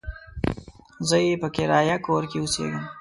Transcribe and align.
زه 1.07 1.17
يې 1.25 1.33
په 1.41 1.47
کرايه 1.55 1.97
کور 2.05 2.23
کې 2.29 2.37
اوسېږم. 2.39 2.85